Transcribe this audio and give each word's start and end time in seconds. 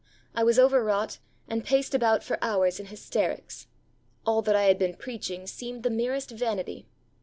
I 0.33 0.43
was 0.43 0.57
overwrought, 0.57 1.19
and 1.47 1.63
paced 1.63 1.93
about 1.93 2.23
for 2.23 2.39
hours 2.43 2.79
in 2.79 2.87
hysterics. 2.87 3.67
All 4.25 4.41
that 4.41 4.55
I 4.55 4.63
had 4.63 4.79
been 4.79 4.95
preaching 4.95 5.45
seemed 5.45 5.83
the 5.83 5.91
merest 5.91 6.31
vanity.' 6.31 6.87